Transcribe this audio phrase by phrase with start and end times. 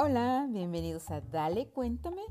[0.00, 2.22] Hola, bienvenidos a Dale, cuéntame.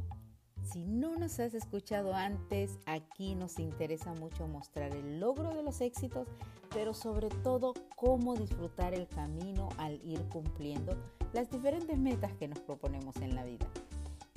[0.64, 5.82] Si no nos has escuchado antes, aquí nos interesa mucho mostrar el logro de los
[5.82, 6.30] éxitos,
[6.74, 10.96] pero sobre todo cómo disfrutar el camino al ir cumpliendo
[11.34, 13.68] las diferentes metas que nos proponemos en la vida.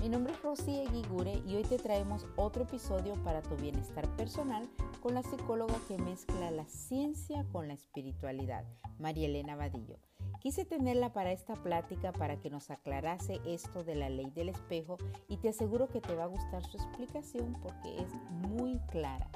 [0.01, 4.69] Mi nombre es Rosy Eguigure y hoy te traemos otro episodio para tu bienestar personal
[5.01, 8.65] con la psicóloga que mezcla la ciencia con la espiritualidad,
[8.99, 10.01] María Elena Vadillo.
[10.41, 14.96] Quise tenerla para esta plática para que nos aclarase esto de la ley del espejo
[15.29, 18.08] y te aseguro que te va a gustar su explicación porque es
[18.48, 19.29] muy clara.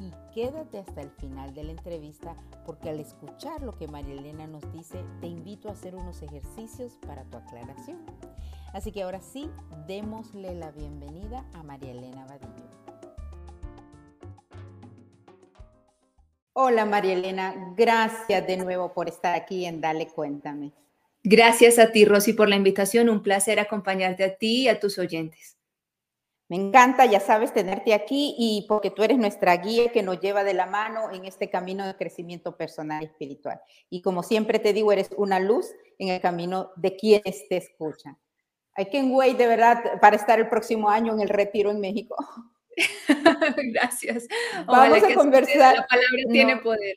[0.00, 4.46] Y quédate hasta el final de la entrevista porque al escuchar lo que María Elena
[4.46, 8.04] nos dice, te invito a hacer unos ejercicios para tu aclaración.
[8.74, 9.48] Así que ahora sí,
[9.86, 12.63] démosle la bienvenida a María Elena Vadillo.
[16.56, 20.70] Hola María Elena, gracias de nuevo por estar aquí en Dale Cuéntame.
[21.24, 23.08] Gracias a ti, Rosy, por la invitación.
[23.08, 25.58] Un placer acompañarte a ti y a tus oyentes.
[26.48, 30.44] Me encanta, ya sabes, tenerte aquí y porque tú eres nuestra guía que nos lleva
[30.44, 33.60] de la mano en este camino de crecimiento personal y espiritual.
[33.90, 35.66] Y como siempre te digo, eres una luz
[35.98, 38.16] en el camino de quienes te escuchan.
[38.76, 42.14] Hay que wait de verdad para estar el próximo año en el retiro en México.
[43.72, 44.26] Gracias.
[44.66, 45.76] Vamos a conversar.
[45.76, 46.96] La palabra tiene poder.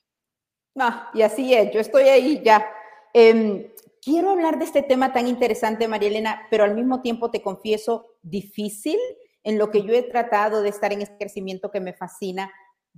[0.80, 2.69] Ah, y así es, yo estoy ahí ya.
[3.14, 3.67] Em,
[4.02, 8.17] quiero hablar de este tema tan interesante, María Elena, pero al mismo tiempo te confieso
[8.22, 8.97] difícil
[9.44, 12.52] en lo que yo he tratado de estar en este crecimiento que me fascina,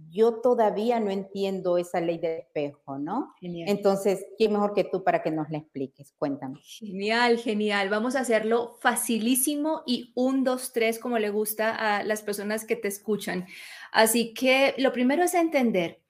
[0.09, 3.33] yo todavía no entiendo esa ley del espejo, ¿no?
[3.41, 6.13] Entonces, ¿quién mejor que tú para que nos la expliques?
[6.17, 6.59] Cuéntame.
[6.63, 7.89] Genial, genial.
[7.89, 12.75] Vamos a hacerlo facilísimo y un, dos, tres, como le gusta a las personas que
[12.75, 13.45] te escuchan.
[13.91, 16.01] Así que lo primero es entender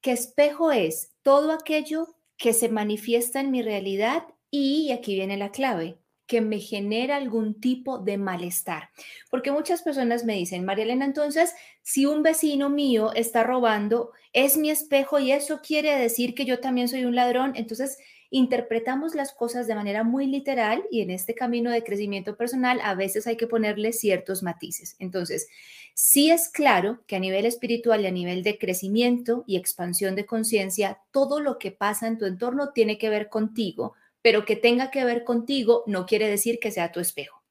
[0.00, 5.50] que espejo es todo aquello que se manifiesta en mi realidad y aquí viene la
[5.50, 8.90] clave, que me genera algún tipo de malestar.
[9.30, 14.56] Porque muchas personas me dicen, María Elena, entonces, si un vecino mío está robando, es
[14.56, 17.52] mi espejo y eso quiere decir que yo también soy un ladrón.
[17.56, 17.98] Entonces,
[18.30, 22.94] interpretamos las cosas de manera muy literal y en este camino de crecimiento personal a
[22.94, 24.96] veces hay que ponerle ciertos matices.
[24.98, 25.48] Entonces,
[25.94, 30.26] sí es claro que a nivel espiritual y a nivel de crecimiento y expansión de
[30.26, 33.94] conciencia, todo lo que pasa en tu entorno tiene que ver contigo
[34.26, 37.44] pero que tenga que ver contigo no quiere decir que sea tu espejo.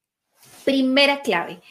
[0.66, 1.62] Primera clave.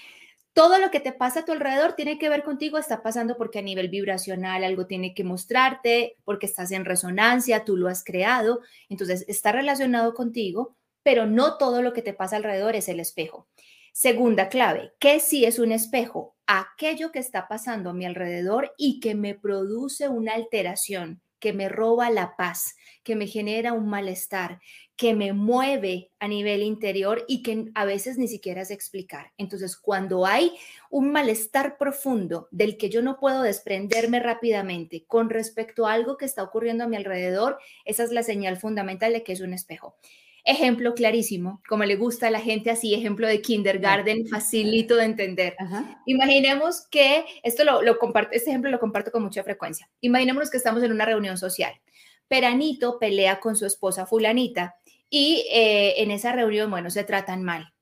[0.54, 3.58] Todo lo que te pasa a tu alrededor tiene que ver contigo, está pasando porque
[3.58, 8.62] a nivel vibracional algo tiene que mostrarte, porque estás en resonancia, tú lo has creado,
[8.88, 13.46] entonces está relacionado contigo, pero no todo lo que te pasa alrededor es el espejo.
[13.92, 16.34] Segunda clave, ¿qué sí es un espejo?
[16.46, 21.68] Aquello que está pasando a mi alrededor y que me produce una alteración, que me
[21.68, 24.60] roba la paz, que me genera un malestar,
[24.96, 29.32] que me mueve a nivel interior y que a veces ni siquiera es explicar.
[29.36, 30.52] Entonces, cuando hay
[30.88, 36.24] un malestar profundo del que yo no puedo desprenderme rápidamente con respecto a algo que
[36.24, 39.96] está ocurriendo a mi alrededor, esa es la señal fundamental de que es un espejo.
[40.44, 45.56] Ejemplo clarísimo, como le gusta a la gente así, ejemplo de kindergarten, facilito de entender.
[46.06, 49.88] Imaginemos que, esto lo, lo comparto, este ejemplo lo comparto con mucha frecuencia.
[50.00, 51.72] Imaginémonos que estamos en una reunión social.
[52.28, 54.76] Peranito pelea con su esposa fulanita
[55.10, 57.73] y eh, en esa reunión, bueno, se tratan mal.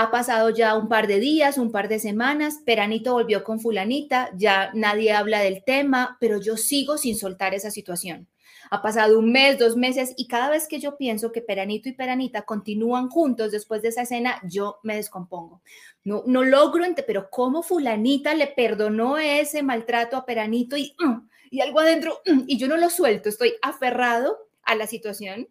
[0.00, 4.30] Ha pasado ya un par de días, un par de semanas, Peranito volvió con fulanita,
[4.36, 8.28] ya nadie habla del tema, pero yo sigo sin soltar esa situación.
[8.70, 11.94] Ha pasado un mes, dos meses y cada vez que yo pienso que Peranito y
[11.94, 15.62] Peranita continúan juntos después de esa escena, yo me descompongo.
[16.04, 21.60] No, no logro, pero ¿cómo fulanita le perdonó ese maltrato a Peranito y, mm, y
[21.60, 23.28] algo adentro mm, y yo no lo suelto?
[23.28, 25.48] Estoy aferrado a la situación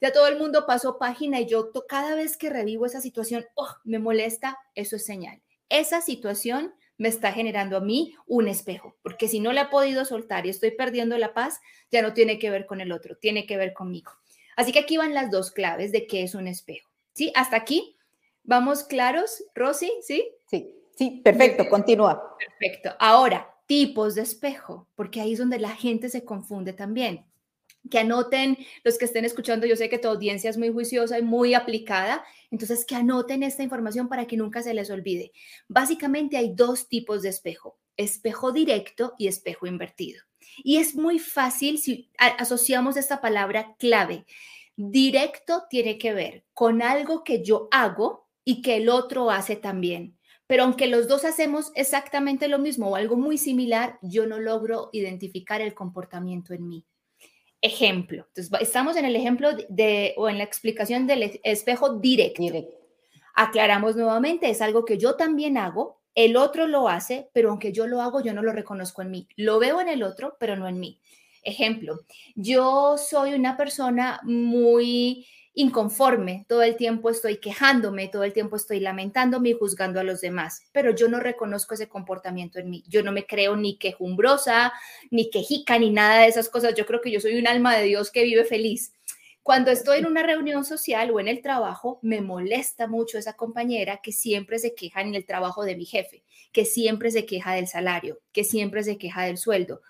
[0.00, 3.68] ya todo el mundo pasó página y yo cada vez que revivo esa situación, oh,
[3.84, 5.42] me molesta, eso es señal.
[5.68, 10.04] Esa situación me está generando a mí un espejo, porque si no la he podido
[10.04, 13.46] soltar y estoy perdiendo la paz, ya no tiene que ver con el otro, tiene
[13.46, 14.12] que ver conmigo.
[14.56, 16.90] Así que aquí van las dos claves de qué es un espejo.
[17.14, 17.32] ¿Sí?
[17.34, 17.96] Hasta aquí.
[18.42, 19.92] ¿Vamos claros, Rosy?
[20.02, 20.28] ¿Sí?
[20.46, 22.36] Sí, sí, perfecto, continúa.
[22.38, 22.90] Perfecto.
[22.98, 27.24] Ahora, tipos de espejo, porque ahí es donde la gente se confunde también
[27.90, 31.22] que anoten los que estén escuchando, yo sé que tu audiencia es muy juiciosa y
[31.22, 35.32] muy aplicada, entonces que anoten esta información para que nunca se les olvide.
[35.68, 40.22] Básicamente hay dos tipos de espejo, espejo directo y espejo invertido.
[40.58, 44.26] Y es muy fácil si asociamos esta palabra clave.
[44.76, 50.16] Directo tiene que ver con algo que yo hago y que el otro hace también.
[50.46, 54.90] Pero aunque los dos hacemos exactamente lo mismo o algo muy similar, yo no logro
[54.92, 56.86] identificar el comportamiento en mí
[57.62, 58.26] ejemplo.
[58.28, 62.42] Entonces, estamos en el ejemplo de, o en la explicación del espejo directo.
[63.34, 67.86] Aclaramos nuevamente, es algo que yo también hago, el otro lo hace, pero aunque yo
[67.86, 69.28] lo hago, yo no lo reconozco en mí.
[69.36, 71.00] Lo veo en el otro, pero no en mí.
[71.42, 72.00] Ejemplo,
[72.34, 78.80] yo soy una persona muy inconforme, todo el tiempo estoy quejándome, todo el tiempo estoy
[78.80, 82.84] lamentándome y juzgando a los demás, pero yo no reconozco ese comportamiento en mí.
[82.88, 84.72] Yo no me creo ni quejumbrosa,
[85.10, 86.74] ni quejica, ni nada de esas cosas.
[86.74, 88.94] Yo creo que yo soy un alma de Dios que vive feliz.
[89.42, 94.00] Cuando estoy en una reunión social o en el trabajo, me molesta mucho esa compañera
[94.02, 96.22] que siempre se queja en el trabajo de mi jefe,
[96.52, 99.80] que siempre se queja del salario, que siempre se queja del sueldo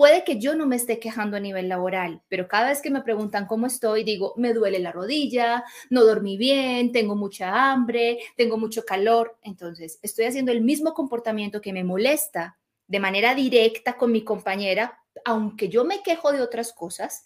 [0.00, 3.02] Puede que yo no me esté quejando a nivel laboral, pero cada vez que me
[3.02, 8.56] preguntan cómo estoy, digo, me duele la rodilla, no dormí bien, tengo mucha hambre, tengo
[8.56, 9.36] mucho calor.
[9.42, 12.56] Entonces, estoy haciendo el mismo comportamiento que me molesta
[12.86, 17.22] de manera directa con mi compañera, aunque yo me quejo de otras cosas,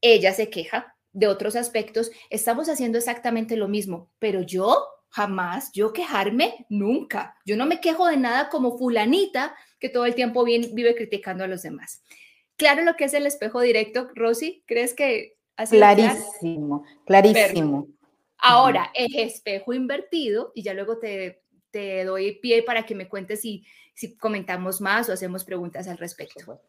[0.00, 4.84] ella se queja de otros aspectos, estamos haciendo exactamente lo mismo, pero yo
[5.16, 7.38] jamás, yo quejarme nunca.
[7.46, 11.46] Yo no me quejo de nada como fulanita que todo el tiempo vive criticando a
[11.46, 12.02] los demás.
[12.58, 17.88] Claro lo que es el espejo directo, Rosy, ¿crees que así Clarísimo, clarísimo.
[18.36, 23.40] Ahora, el espejo invertido, y ya luego te, te doy pie para que me cuentes
[23.40, 23.64] si,
[23.94, 26.60] si comentamos más o hacemos preguntas al respecto.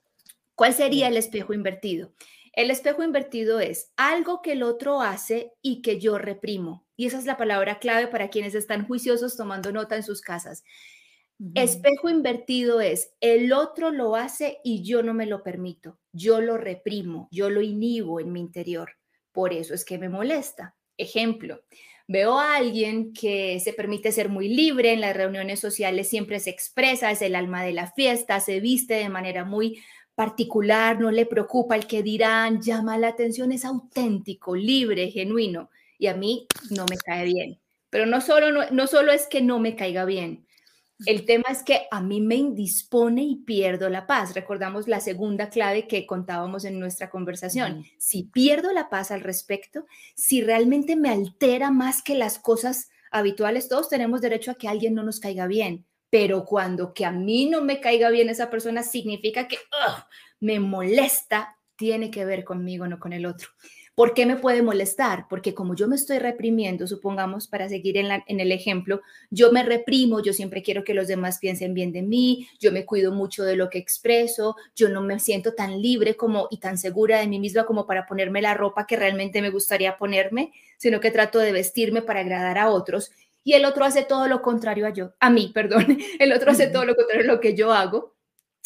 [0.55, 2.13] ¿Cuál sería el espejo invertido?
[2.53, 6.87] El espejo invertido es algo que el otro hace y que yo reprimo.
[6.97, 10.63] Y esa es la palabra clave para quienes están juiciosos tomando nota en sus casas.
[11.53, 16.57] Espejo invertido es, el otro lo hace y yo no me lo permito, yo lo
[16.57, 18.94] reprimo, yo lo inhibo en mi interior.
[19.31, 20.75] Por eso es que me molesta.
[20.97, 21.61] Ejemplo,
[22.07, 26.49] veo a alguien que se permite ser muy libre en las reuniones sociales, siempre se
[26.49, 29.79] expresa, es el alma de la fiesta, se viste de manera muy
[30.15, 36.07] particular, no le preocupa el que dirán, llama la atención, es auténtico, libre, genuino y
[36.07, 37.59] a mí no me cae bien.
[37.89, 40.47] Pero no solo, no, no solo es que no me caiga bien,
[41.05, 44.33] el tema es que a mí me indispone y pierdo la paz.
[44.33, 47.85] Recordamos la segunda clave que contábamos en nuestra conversación.
[47.99, 49.85] Si pierdo la paz al respecto,
[50.15, 54.95] si realmente me altera más que las cosas habituales, todos tenemos derecho a que alguien
[54.95, 58.81] no nos caiga bien, pero cuando que a mí no me caiga bien esa persona
[58.81, 59.57] significa que
[60.39, 63.49] me molesta, tiene que ver conmigo, no con el otro.
[63.97, 65.25] ¿Por qué me puede molestar?
[65.27, 69.01] Porque como yo me estoy reprimiendo, supongamos, para seguir en, en, el ejemplo,
[69.31, 72.85] yo me reprimo, yo siempre quiero que los demás piensen bien de mí, yo me
[72.85, 76.77] cuido mucho de lo que expreso, yo no me siento tan libre como y tan
[76.77, 80.99] segura de mí misma como para ponerme la ropa que realmente me gustaría ponerme, sino
[80.99, 83.09] que trato de vestirme para agradar a otros
[83.44, 86.67] y el otro hace todo lo contrario a yo, a mí, perdón, el otro hace
[86.67, 88.13] todo lo contrario a lo que yo hago.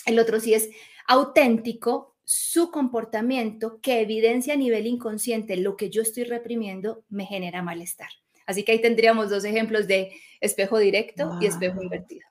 [0.06, 0.72] El otro sí es
[1.08, 7.62] auténtico, su comportamiento que evidencia a nivel inconsciente lo que yo estoy reprimiendo me genera
[7.62, 8.10] malestar.
[8.46, 12.28] Así que ahí tendríamos dos ejemplos de espejo directo y espejo invertido.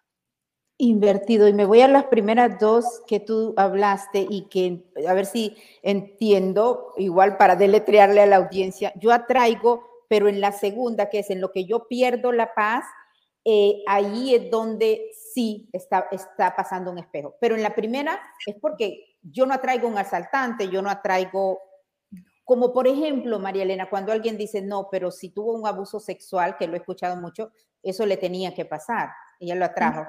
[0.77, 1.49] Invertido.
[1.49, 5.57] Y me voy a las primeras dos que tú hablaste y que a ver si
[5.83, 11.31] entiendo, igual para deletrearle a la audiencia, yo atraigo, pero en la segunda, que es
[11.31, 12.85] en lo que yo pierdo la paz,
[13.45, 17.37] eh, ahí es donde sí está, está pasando un espejo.
[17.41, 21.61] Pero en la primera es porque yo no atraigo un asaltante, yo no atraigo,
[22.45, 26.57] como por ejemplo, María Elena, cuando alguien dice, no, pero si tuvo un abuso sexual,
[26.57, 27.53] que lo he escuchado mucho,
[27.83, 30.07] eso le tenía que pasar, ella lo atrajo.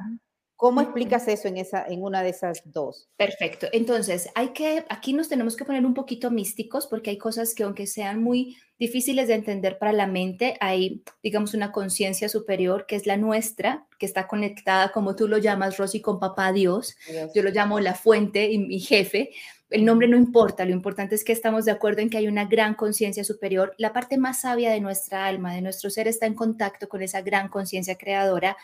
[0.61, 3.09] ¿Cómo explicas eso en, esa, en una de esas dos?
[3.17, 3.65] Perfecto.
[3.71, 7.63] Entonces, hay que, aquí nos tenemos que poner un poquito místicos porque hay cosas que
[7.63, 12.95] aunque sean muy difíciles de entender para la mente, hay, digamos, una conciencia superior que
[12.95, 16.95] es la nuestra, que está conectada, como tú lo llamas, Rosy, con papá Dios.
[17.33, 19.31] Yo lo llamo la fuente y mi jefe.
[19.71, 22.45] El nombre no importa, lo importante es que estamos de acuerdo en que hay una
[22.45, 23.73] gran conciencia superior.
[23.79, 27.21] La parte más sabia de nuestra alma, de nuestro ser, está en contacto con esa
[27.21, 28.55] gran conciencia creadora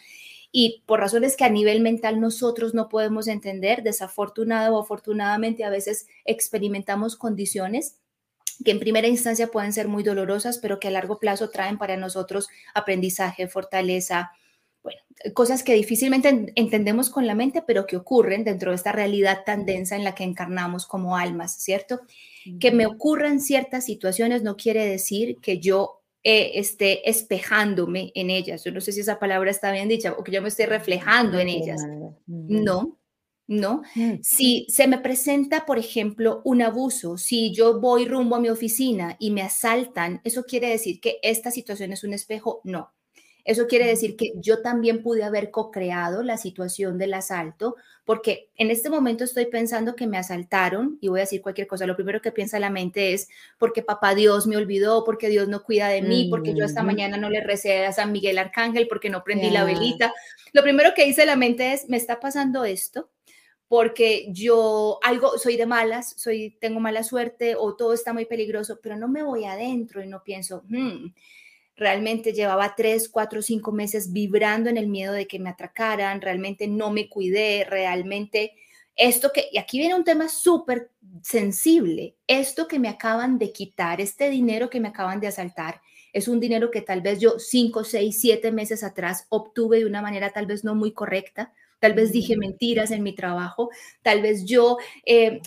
[0.51, 5.70] y por razones que a nivel mental nosotros no podemos entender, desafortunado o afortunadamente a
[5.70, 7.98] veces experimentamos condiciones
[8.63, 11.98] que en primera instancia pueden ser muy dolorosas, pero que a largo plazo traen para
[11.98, 14.32] nosotros aprendizaje, fortaleza,
[14.84, 15.00] bueno,
[15.34, 19.66] cosas que difícilmente entendemos con la mente, pero que ocurren dentro de esta realidad tan
[19.66, 22.01] densa en la que encarnamos como almas, ¿cierto?
[22.60, 28.62] Que me ocurran ciertas situaciones no quiere decir que yo eh, esté espejándome en ellas.
[28.65, 31.39] Yo no sé si esa palabra está bien dicha o que yo me esté reflejando
[31.39, 31.81] en ellas.
[32.25, 33.00] No,
[33.48, 33.84] no.
[33.96, 34.15] Mm.
[34.24, 39.15] Si se me presenta, por ejemplo, un abuso, si yo voy rumbo a mi oficina
[39.19, 42.60] y me asaltan, ¿eso quiere decir que esta situación es un espejo?
[42.65, 42.91] No.
[43.48, 48.72] Eso quiere decir que yo también pude haber co-creado la situación del asalto, porque en
[48.72, 51.86] este momento estoy pensando que me asaltaron y voy a decir cualquier cosa.
[51.86, 55.63] Lo primero que piensa la mente es porque papá Dios me olvidó, porque Dios no
[55.63, 59.10] cuida de mí, porque yo esta mañana no le recé a San Miguel Arcángel, porque
[59.10, 60.13] no prendí la velita.
[60.51, 63.10] Lo primero que dice la mente es, me está pasando esto
[63.70, 68.80] porque yo algo soy de malas, soy tengo mala suerte o todo está muy peligroso,
[68.84, 71.13] pero no me voy adentro y no pienso, hmm,
[71.77, 76.67] realmente llevaba tres, cuatro, cinco meses vibrando en el miedo de que me atracaran, realmente
[76.67, 78.53] no me cuidé, realmente
[78.96, 80.89] esto que, y aquí viene un tema súper
[81.22, 85.81] sensible, esto que me acaban de quitar, este dinero que me acaban de asaltar,
[86.13, 90.01] es un dinero que tal vez yo cinco, seis, siete meses atrás obtuve de una
[90.01, 93.69] manera tal vez no muy correcta, tal vez dije mentiras en mi trabajo,
[94.01, 95.41] tal vez yo eh,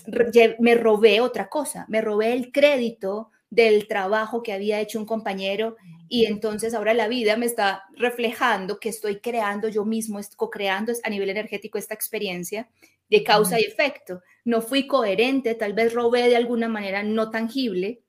[0.61, 5.77] me robé otra cosa, me robé el crédito del trabajo que había hecho un compañero
[6.09, 11.11] y entonces ahora la vida me está reflejando que estoy creando yo mismo, co-creando a
[11.11, 12.69] nivel energético esta experiencia
[13.09, 14.23] de causa y efecto.
[14.45, 18.03] No fui coherente, tal vez robé de alguna manera no tangible,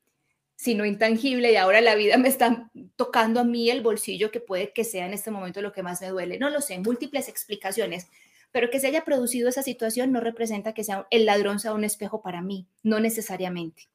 [0.55, 4.73] sino intangible y ahora la vida me está tocando a mí el bolsillo que puede
[4.73, 6.37] que sea en este momento lo que más me duele.
[6.37, 8.07] No lo sé, múltiples explicaciones,
[8.51, 11.83] pero que se haya producido esa situación no representa que sea el ladrón sea un
[11.83, 13.89] espejo para mí, no necesariamente.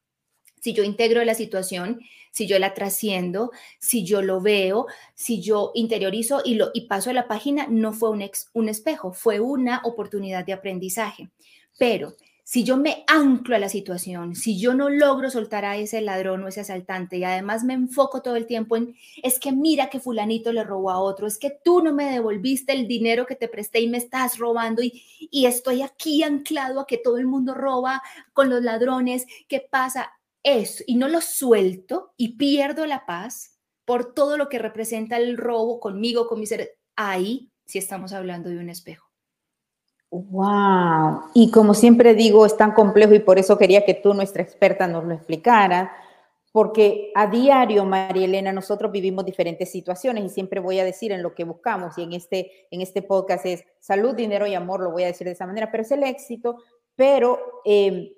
[0.61, 2.01] Si yo integro la situación,
[2.33, 7.11] si yo la trasciendo, si yo lo veo, si yo interiorizo y, lo, y paso
[7.11, 11.31] a la página, no fue un, un espejo, fue una oportunidad de aprendizaje.
[11.79, 12.15] Pero
[12.49, 16.45] si yo me anclo a la situación, si yo no logro soltar a ese ladrón
[16.45, 19.99] o ese asaltante y además me enfoco todo el tiempo en, es que mira que
[19.99, 23.49] fulanito le robó a otro, es que tú no me devolviste el dinero que te
[23.49, 27.53] presté y me estás robando y, y estoy aquí anclado a que todo el mundo
[27.53, 28.01] roba
[28.33, 30.13] con los ladrones, ¿qué pasa?
[30.47, 35.37] Eso, y no lo suelto y pierdo la paz por todo lo que representa el
[35.37, 39.09] robo conmigo, con mi ser, ahí sí estamos hablando de un espejo.
[40.09, 41.31] Wow.
[41.35, 44.87] Y como siempre digo, es tan complejo y por eso quería que tú, nuestra experta,
[44.87, 45.93] nos lo explicara,
[46.53, 51.25] porque a diario, María Elena, nosotros vivimos diferentes situaciones y siempre voy a decir en
[51.25, 54.93] lo que buscamos y en este, en este podcast es salud, dinero y amor, lo
[54.93, 56.59] voy a decir de esa manera, pero es el éxito,
[56.95, 58.11] pero em,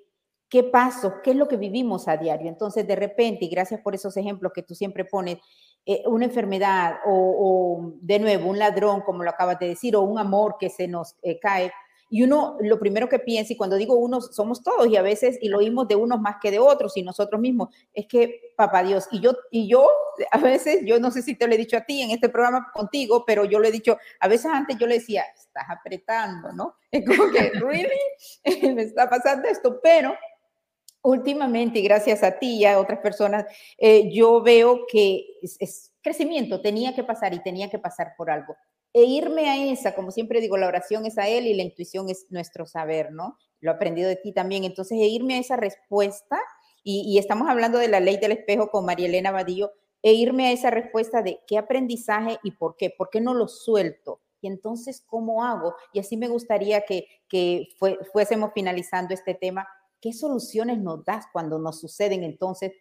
[0.49, 1.15] ¿qué paso?
[1.23, 2.49] ¿Qué es lo que vivimos a diario?
[2.49, 5.37] Entonces, de repente, y gracias por esos ejemplos que tú siempre pones,
[5.85, 10.19] eh, una enfermedad o, de nuevo, un ladrón, como lo acabas de decir, o un
[10.19, 11.71] amor que se nos eh, cae,
[12.11, 15.37] y uno, lo primero que piensa, y cuando digo uno, somos todos, y a veces,
[15.41, 18.81] y lo oímos de unos más que de otros, y nosotros mismos, es que, papá
[18.83, 19.87] Dios, y yo, y yo,
[20.31, 22.71] a veces, yo no sé si te lo he dicho a ti en este programa
[22.73, 26.75] contigo, pero yo lo he dicho, a veces antes yo le decía, estás apretando, ¿no?
[26.91, 27.89] Es como que, ¿really?
[28.75, 30.15] Me está pasando esto, pero
[31.09, 33.45] últimamente, y gracias a ti y a otras personas,
[33.77, 38.55] eh, yo veo que es crecimiento, tenía que pasar y tenía que pasar por algo
[38.93, 42.09] e irme a esa, como siempre digo, la oración es a Él y la intuición
[42.09, 43.37] es nuestro saber, ¿no?
[43.59, 44.63] Lo he aprendido de ti también.
[44.63, 46.39] Entonces, e irme a esa respuesta,
[46.83, 50.51] y, estamos hablando de la ley del espejo con María Elena Vadillo, e irme a
[50.51, 54.21] esa respuesta de qué aprendizaje y por qué, por qué no lo suelto.
[54.41, 55.75] Y entonces, ¿cómo hago?
[55.91, 57.67] Y así me gustaría que, que
[58.13, 59.67] fuésemos finalizando este tema.
[60.01, 62.71] ¿Qué soluciones nos das cuando nos suceden entonces?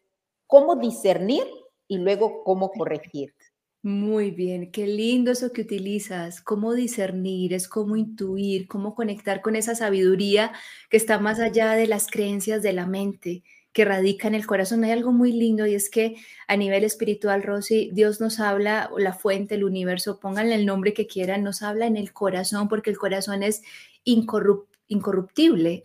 [0.47, 1.45] ¿Cómo discernir
[1.89, 3.35] y luego cómo corregir?
[3.83, 9.55] Muy bien, qué lindo eso que utilizas, cómo discernir, es cómo intuir, cómo conectar con
[9.55, 10.53] esa sabiduría
[10.91, 14.83] que está más allá de las creencias de la mente, que radica en el corazón.
[14.83, 16.17] Hay algo muy lindo y es que
[16.49, 21.07] a nivel espiritual, Rosy, Dios nos habla, la fuente, el universo, pónganle el nombre que
[21.07, 23.63] quieran, nos habla en el corazón porque el corazón es
[24.03, 24.78] incorruptible.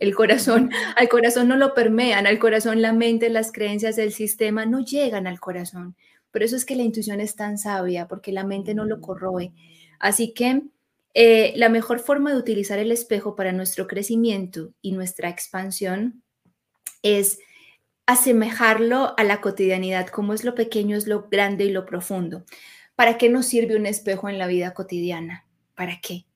[0.00, 4.66] El corazón, al corazón no lo permean, al corazón la mente, las creencias del sistema
[4.66, 5.96] no llegan al corazón.
[6.30, 9.52] Por eso es que la intuición es tan sabia, porque la mente no lo corroe.
[10.00, 10.62] Así que
[11.14, 16.22] eh, la mejor forma de utilizar el espejo para nuestro crecimiento y nuestra expansión
[17.02, 17.38] es
[18.06, 22.44] asemejarlo a la cotidianidad, como es lo pequeño, es lo grande y lo profundo.
[22.96, 25.46] ¿Para qué nos sirve un espejo en la vida cotidiana?
[25.74, 26.26] ¿Para qué?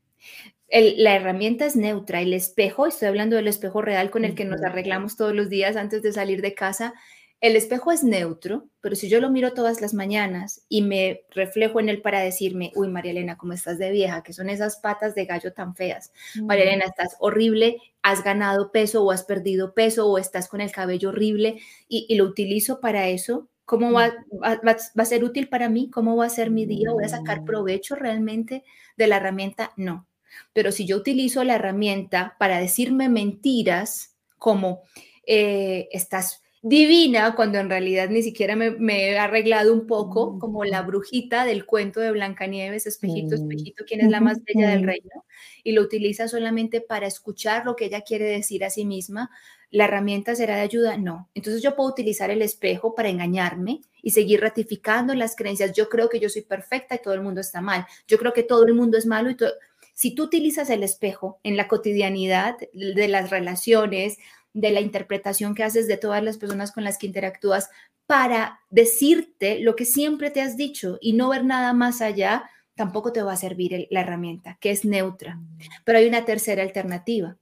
[0.70, 4.62] La herramienta es neutra, el espejo, estoy hablando del espejo real con el que nos
[4.62, 6.94] arreglamos todos los días antes de salir de casa,
[7.40, 11.78] el espejo es neutro, pero si yo lo miro todas las mañanas y me reflejo
[11.78, 14.24] en él para decirme, uy, María Elena, ¿cómo estás de vieja?
[14.24, 16.12] Que son esas patas de gallo tan feas.
[16.42, 20.72] María Elena, estás horrible, has ganado peso o has perdido peso o estás con el
[20.72, 23.48] cabello horrible y, lo utilizo para eso.
[23.64, 25.90] ¿Cómo va, va, a ser útil para mí?
[25.90, 26.90] ¿Cómo va a ser mi día?
[26.90, 28.64] ¿Voy a sacar provecho realmente
[28.96, 29.72] de la herramienta?
[29.76, 30.07] No.
[30.52, 34.82] Pero si yo utilizo la herramienta para decirme mentiras como
[35.26, 40.82] eh, estás divina cuando en realidad ni siquiera me, he arreglado un poco como la
[40.82, 45.24] brujita del cuento de Blancanieves, espejito, espejito, quién es la más bella del reino,
[45.62, 49.30] y lo utiliza solamente para escuchar lo que ella quiere decir a sí misma,
[49.70, 50.96] ¿la herramienta será de ayuda?
[50.96, 51.30] No.
[51.34, 55.72] Entonces yo puedo utilizar el espejo para engañarme y seguir ratificando las creencias.
[55.72, 57.86] Yo creo que yo soy perfecta y todo el mundo está mal.
[58.06, 59.52] Yo creo que todo el mundo es malo y todo...
[59.98, 64.16] Si tú utilizas el espejo en la cotidianidad de las relaciones,
[64.52, 67.68] de la interpretación que haces de todas las personas con las que interactúas
[68.06, 73.12] para decirte lo que siempre te has dicho y no ver nada más allá, tampoco
[73.12, 75.34] te va a servir la herramienta, que es neutra.
[75.34, 75.58] Mm.
[75.84, 77.36] Pero hay una tercera alternativa.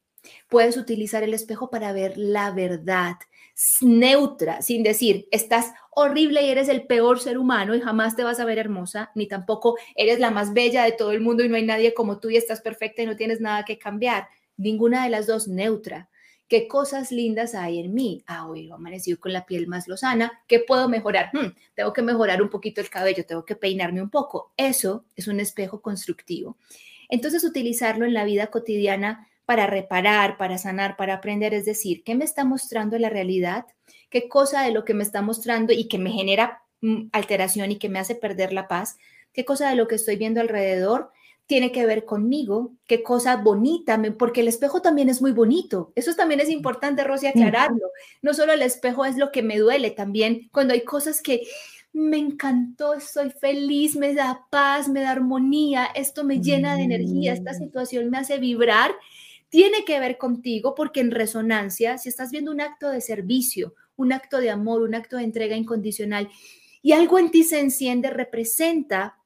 [0.48, 3.16] Puedes utilizar el espejo para ver la verdad
[3.80, 8.38] neutra, sin decir, estás horrible y eres el peor ser humano y jamás te vas
[8.38, 11.56] a ver hermosa, ni tampoco eres la más bella de todo el mundo y no
[11.56, 14.28] hay nadie como tú y estás perfecta y no tienes nada que cambiar.
[14.58, 16.10] Ninguna de las dos neutra.
[16.48, 18.22] ¿Qué cosas lindas hay en mí?
[18.26, 20.44] Ah, hoy he amanecido con la piel más lozana.
[20.46, 21.30] ¿Qué puedo mejorar?
[21.32, 24.52] Hmm, tengo que mejorar un poquito el cabello, tengo que peinarme un poco.
[24.56, 26.56] Eso es un espejo constructivo.
[27.08, 32.14] Entonces, utilizarlo en la vida cotidiana para reparar, para sanar, para aprender, es decir, ¿qué
[32.14, 33.64] me está mostrando la realidad?
[34.10, 37.78] ¿Qué cosa de lo que me está mostrando y que me genera mm, alteración y
[37.78, 38.98] que me hace perder la paz?
[39.32, 41.10] ¿Qué cosa de lo que estoy viendo alrededor
[41.46, 45.92] tiene que ver conmigo, qué cosa bonita, porque el espejo también es muy bonito.
[45.94, 47.88] Eso también es importante, Rosy, aclararlo.
[48.20, 51.42] No solo el espejo es lo que me duele, también cuando hay cosas que
[51.92, 57.32] me encantó, estoy feliz, me da paz, me da armonía, esto me llena de energía,
[57.32, 57.58] esta mm.
[57.58, 58.90] situación me hace vibrar,
[59.48, 64.12] tiene que ver contigo porque en resonancia, si estás viendo un acto de servicio, un
[64.12, 66.28] acto de amor, un acto de entrega incondicional
[66.82, 69.18] y algo en ti se enciende, representa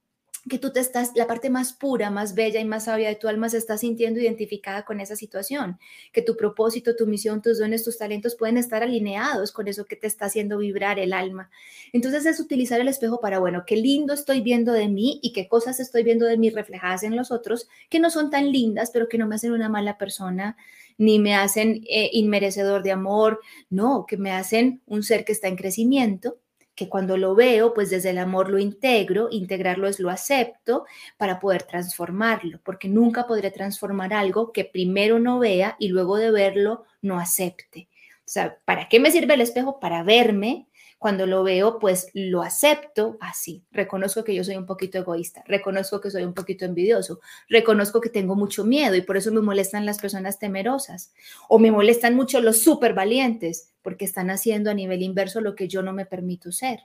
[0.50, 3.28] que tú te estás, la parte más pura, más bella y más sabia de tu
[3.28, 5.78] alma se está sintiendo identificada con esa situación,
[6.12, 9.96] que tu propósito, tu misión, tus dones, tus talentos pueden estar alineados con eso que
[9.96, 11.50] te está haciendo vibrar el alma.
[11.94, 15.48] Entonces es utilizar el espejo para, bueno, qué lindo estoy viendo de mí y qué
[15.48, 19.08] cosas estoy viendo de mí reflejadas en los otros que no son tan lindas, pero
[19.08, 20.58] que no me hacen una mala persona,
[20.98, 23.40] ni me hacen eh, inmerecedor de amor,
[23.70, 26.36] no, que me hacen un ser que está en crecimiento
[26.80, 30.86] que cuando lo veo, pues desde el amor lo integro, integrarlo es lo acepto
[31.18, 36.30] para poder transformarlo, porque nunca podré transformar algo que primero no vea y luego de
[36.30, 37.90] verlo no acepte.
[38.20, 39.78] O sea, ¿para qué me sirve el espejo?
[39.78, 40.69] Para verme,
[41.00, 43.64] cuando lo veo, pues lo acepto así.
[43.72, 48.10] Reconozco que yo soy un poquito egoísta, reconozco que soy un poquito envidioso, reconozco que
[48.10, 51.14] tengo mucho miedo y por eso me molestan las personas temerosas
[51.48, 55.68] o me molestan mucho los súper valientes porque están haciendo a nivel inverso lo que
[55.68, 56.80] yo no me permito ser.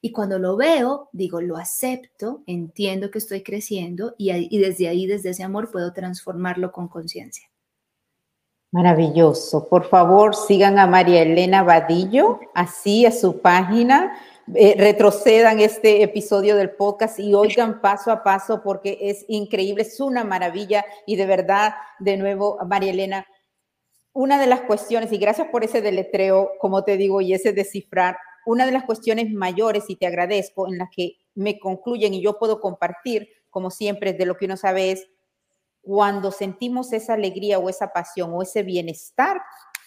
[0.00, 5.06] Y cuando lo veo, digo, lo acepto, entiendo que estoy creciendo y, y desde ahí,
[5.06, 7.51] desde ese amor, puedo transformarlo con conciencia.
[8.72, 9.68] Maravilloso.
[9.68, 14.18] Por favor, sigan a María Elena Vadillo, así a su página.
[14.54, 20.00] Eh, retrocedan este episodio del podcast y oigan paso a paso porque es increíble, es
[20.00, 23.26] una maravilla y de verdad, de nuevo, María Elena,
[24.14, 28.16] una de las cuestiones, y gracias por ese deletreo, como te digo, y ese descifrar,
[28.46, 32.38] una de las cuestiones mayores, y te agradezco, en las que me concluyen y yo
[32.38, 35.08] puedo compartir, como siempre, de lo que uno sabe es
[35.82, 39.42] cuando sentimos esa alegría o esa pasión o ese bienestar,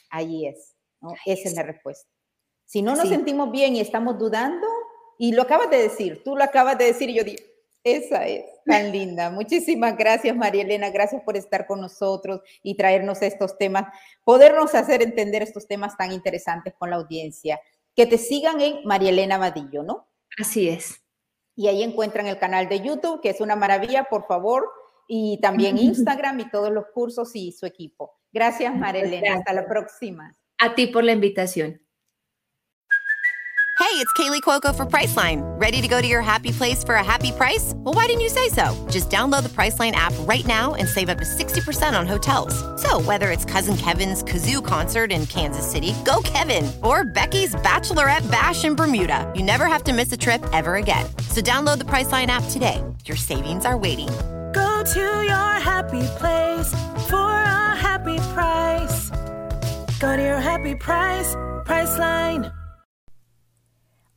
[0.09, 0.75] ahí es,
[1.25, 2.07] esa es la respuesta.
[2.65, 4.67] Si no nos sentimos bien y estamos dudando,
[5.17, 7.41] y lo acabas de decir, tú lo acabas de decir y yo digo,
[7.83, 9.29] esa es tan linda.
[9.31, 10.89] Muchísimas gracias, María Elena.
[10.89, 13.85] Gracias por estar con nosotros y traernos estos temas,
[14.23, 17.61] podernos hacer entender estos temas tan interesantes con la audiencia.
[17.95, 20.09] Que te sigan en María Elena Vadillo, ¿no?
[20.37, 21.01] Así es.
[21.55, 24.05] Y ahí encuentran el canal de YouTube, que es una maravilla.
[24.05, 24.69] Por favor,
[25.07, 28.19] y también Instagram y todos los cursos y su equipo.
[28.31, 29.35] Gracias, Marilena.
[29.35, 30.35] Hasta la próxima.
[30.59, 31.81] A ti por la invitación.
[33.77, 35.41] Hey, it's Kaylee Cuoco for Priceline.
[35.59, 37.73] Ready to go to your happy place for a happy price?
[37.75, 38.73] Well, why didn't you say so?
[38.89, 42.55] Just download the Priceline app right now and save up to 60% on hotels.
[42.81, 48.29] So, whether it's Cousin Kevin's Kazoo concert in Kansas City, go Kevin, or Becky's Bachelorette
[48.31, 51.05] Bash in Bermuda, you never have to miss a trip ever again.
[51.29, 52.81] So, download the Priceline app today.
[53.05, 54.09] Your savings are waiting
[54.93, 56.69] to your happy place
[57.09, 59.09] for a happy price.
[59.99, 62.51] Go to your happy price, Priceline.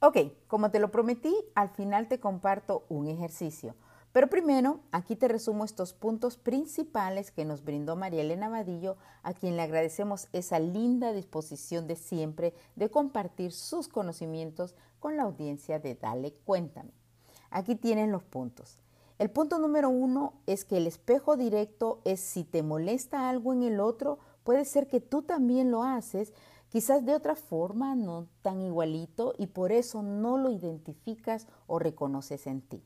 [0.00, 3.76] Ok, como te lo prometí, al final te comparto un ejercicio.
[4.12, 9.32] Pero primero, aquí te resumo estos puntos principales que nos brindó María Elena Vadillo, a
[9.32, 15.78] quien le agradecemos esa linda disposición de siempre de compartir sus conocimientos con la audiencia
[15.78, 16.92] de Dale Cuéntame.
[17.50, 18.78] Aquí tienen los puntos.
[19.18, 23.62] El punto número uno es que el espejo directo es si te molesta algo en
[23.62, 26.32] el otro, puede ser que tú también lo haces,
[26.68, 32.46] Quizás de otra forma, no tan igualito, y por eso no lo identificas o reconoces
[32.46, 32.82] en ti.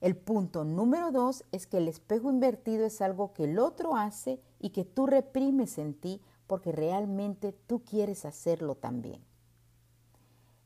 [0.00, 4.40] El punto número dos es que el espejo invertido es algo que el otro hace
[4.60, 9.20] y que tú reprimes en ti porque realmente tú quieres hacerlo también.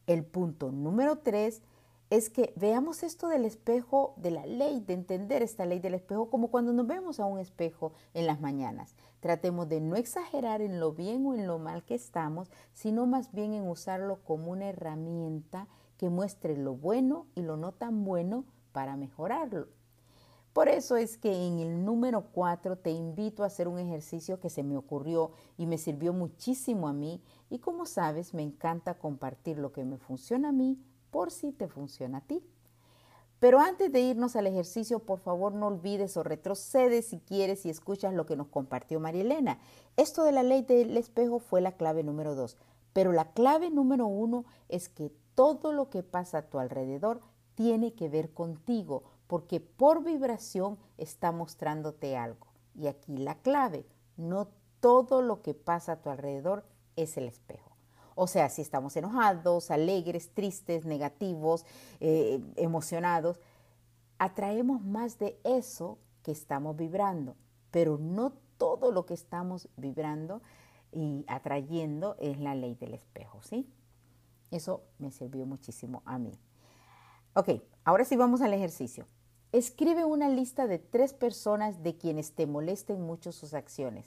[0.07, 1.63] El punto número tres
[2.11, 6.29] es que veamos esto del espejo, de la ley, de entender esta ley del espejo,
[6.29, 8.97] como cuando nos vemos a un espejo en las mañanas.
[9.21, 13.31] Tratemos de no exagerar en lo bien o en lo mal que estamos, sino más
[13.33, 15.69] bien en usarlo como una herramienta
[15.99, 19.69] que muestre lo bueno y lo no tan bueno para mejorarlo.
[20.53, 24.51] Por eso es que en el número 4 te invito a hacer un ejercicio que
[24.51, 29.59] se me ocurrió y me sirvió muchísimo a mí y como sabes me encanta compartir
[29.59, 30.77] lo que me funciona a mí
[31.11, 32.45] por si te funciona a ti.
[33.41, 37.71] Pero antes de irnos al ejercicio, por favor no olvides o retrocede si quieres y
[37.71, 39.59] escuchas lo que nos compartió María Elena.
[39.97, 42.59] Esto de la ley del espejo fue la clave número dos,
[42.93, 47.23] pero la clave número uno es que todo lo que pasa a tu alrededor
[47.55, 52.47] tiene que ver contigo, porque por vibración está mostrándote algo.
[52.75, 53.87] Y aquí la clave,
[54.19, 54.49] no
[54.81, 56.65] todo lo que pasa a tu alrededor
[56.97, 57.70] es el espejo.
[58.23, 61.65] O sea, si estamos enojados, alegres, tristes, negativos,
[62.01, 63.41] eh, emocionados,
[64.19, 67.35] atraemos más de eso que estamos vibrando,
[67.71, 70.43] pero no todo lo que estamos vibrando
[70.93, 73.67] y atrayendo es la ley del espejo, ¿sí?
[74.51, 76.33] Eso me sirvió muchísimo a mí.
[77.33, 79.07] Ok, ahora sí vamos al ejercicio.
[79.51, 84.05] Escribe una lista de tres personas de quienes te molesten mucho sus acciones.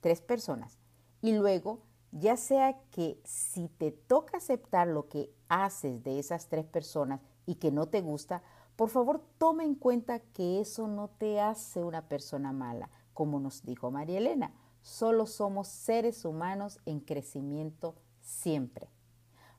[0.00, 0.78] Tres personas.
[1.20, 6.64] Y luego ya sea que si te toca aceptar lo que haces de esas tres
[6.64, 8.42] personas y que no te gusta,
[8.76, 13.62] por favor toma en cuenta que eso no te hace una persona mala, como nos
[13.64, 14.52] dijo María Elena.
[14.82, 18.88] Solo somos seres humanos en crecimiento siempre.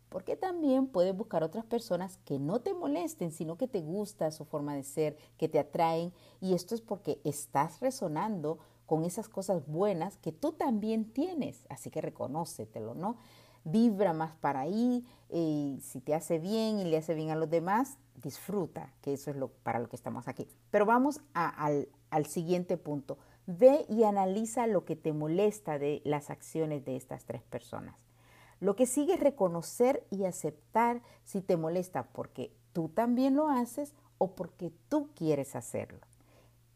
[0.10, 4.44] Porque también puedes buscar otras personas que no te molesten, sino que te gusta su
[4.44, 6.14] forma de ser, que te atraen.
[6.42, 8.58] Y esto es porque estás resonando
[8.90, 11.68] con esas cosas buenas que tú también tienes.
[11.70, 13.18] Así que reconócetelo, ¿no?
[13.64, 17.52] Vibra más para ahí, y si te hace bien y le hace bien a los
[17.52, 20.48] demás, disfruta, que eso es lo, para lo que estamos aquí.
[20.72, 23.20] Pero vamos al, al siguiente punto.
[23.46, 27.96] Ve y analiza lo que te molesta de las acciones de estas tres personas.
[28.60, 33.94] Lo que sigue es reconocer y aceptar si te molesta porque tú también lo haces
[34.18, 36.09] o porque tú quieres hacerlo.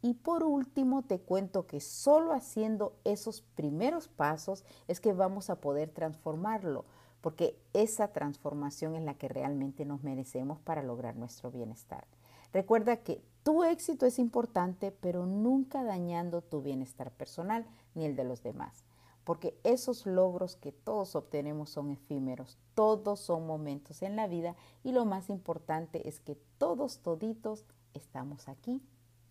[0.05, 5.61] Y por último, te cuento que solo haciendo esos primeros pasos es que vamos a
[5.61, 6.83] poder transformarlo,
[7.21, 12.05] porque esa transformación es la que realmente nos merecemos para lograr nuestro bienestar.
[12.51, 18.25] Recuerda que tu éxito es importante, pero nunca dañando tu bienestar personal ni el de
[18.25, 18.83] los demás,
[19.23, 24.91] porque esos logros que todos obtenemos son efímeros, todos son momentos en la vida y
[24.91, 27.63] lo más importante es que todos toditos
[27.93, 28.81] estamos aquí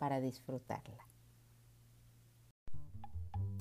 [0.03, 1.07] para disfrutarla.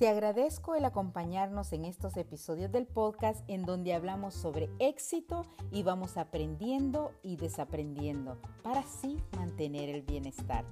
[0.00, 5.84] Te agradezco el acompañarnos en estos episodios del podcast en donde hablamos sobre éxito y
[5.84, 10.64] vamos aprendiendo y desaprendiendo para así mantener el bienestar.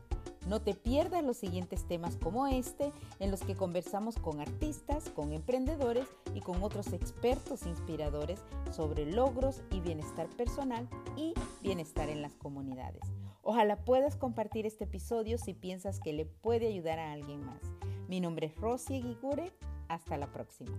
[0.48, 5.33] No te pierdas los siguientes temas como este, en los que conversamos con artistas, con
[5.33, 12.33] emprendedores y con otros expertos inspiradores sobre logros y bienestar personal y bienestar en las
[12.35, 13.19] comunidades.
[13.42, 17.62] Ojalá puedas compartir este episodio si piensas que le puede ayudar a alguien más.
[18.09, 19.53] Mi nombre es Rosy Guigure.
[19.88, 20.79] Hasta la próxima.